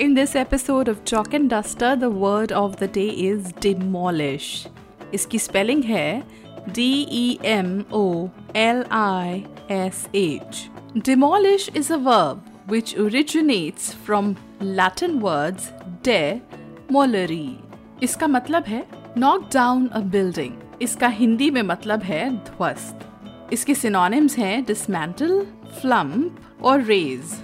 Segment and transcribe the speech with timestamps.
[0.00, 4.66] In this episode of Chalk and Duster, the word of the day is demolish.
[5.14, 6.22] इसकी spelling है
[6.72, 10.68] D E M O L I S H.
[11.08, 15.70] Demolish is a verb which originates from Latin words
[16.02, 16.40] de
[16.90, 17.54] molere.
[18.02, 18.84] इसका मतलब है
[19.16, 20.52] knock down a building.
[20.82, 23.06] इसका हिंदी में मतलब है ध्वस्त
[23.52, 25.40] इसके synonyms हैं dismantle,
[25.80, 27.38] flump और raise.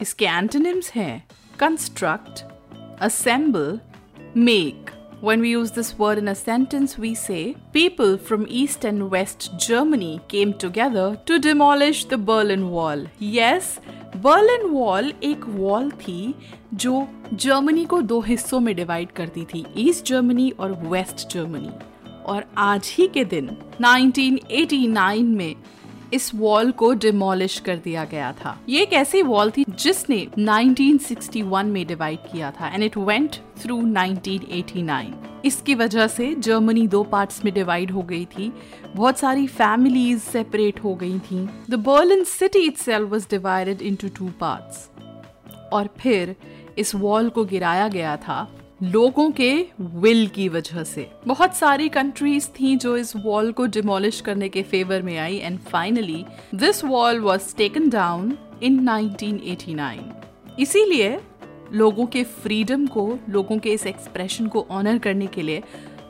[0.00, 1.22] इसके antonyms हैं
[1.59, 2.45] construct,
[2.99, 3.79] assemble,
[4.33, 4.91] make.
[5.21, 9.51] When we use this word in a sentence, we say people from East and West
[9.57, 13.05] Germany came together to demolish the Berlin Wall.
[13.19, 13.79] Yes,
[14.21, 16.33] Berlin Wall एक wall थी
[16.73, 21.69] जो Germany को दो हिस्सों में divide करती थी east Germany और वेस्ट जर्मनी
[22.25, 23.49] और आज ही के दिन
[23.81, 25.55] 1989 में
[26.12, 31.64] इस वॉल को डिमोलिश कर दिया गया था। ये एक ऐसी वॉल थी जिसने 1961
[31.64, 35.12] में डिवाइड किया था एंड इट वेंट थ्रू 1989
[35.44, 38.52] इसकी वजह से जर्मनी दो पार्ट्स में डिवाइड हो गई थी।
[38.96, 44.30] बहुत सारी फैमिलीज़ सेपरेट हो गई थी। The Berlin city itself was divided into two
[44.40, 44.88] parts
[45.72, 46.36] और फिर
[46.78, 48.46] इस वॉल को गिराया गया था
[48.82, 54.20] लोगों के विल की वजह से। बहुत सारी कंट्रीज़ थी जो इस वॉल को डिमोलिश
[54.20, 56.24] करने के फेवर में I and finally
[56.54, 59.98] this wall was taken down in 1989
[60.58, 61.20] इसीलिए
[61.72, 65.62] लोगों के फ्रीडम को, लोगों के इस एक्सप्रेशन को ऑनर करने के लिए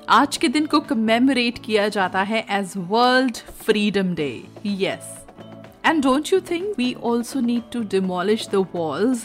[0.08, 5.26] आज के दिन को कमेमोरेट किया जाता है as world freedom day yes
[5.86, 9.18] and don't you think we also need to demolish the walls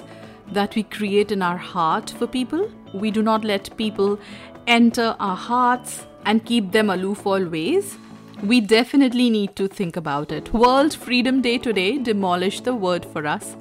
[0.52, 2.72] that we create in our heart for people?
[2.94, 4.20] We do not let people
[4.68, 7.98] enter our hearts and keep them aloof always.
[8.44, 10.54] We definitely need to think about it.
[10.54, 13.56] World Freedom Day today demolished the word for us.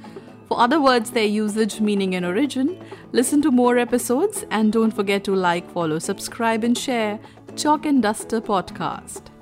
[0.48, 5.24] For other words, their usage, meaning, and origin, listen to more episodes and don't forget
[5.24, 7.18] to like, follow, subscribe, and share
[7.56, 9.33] Chalk and Duster podcast.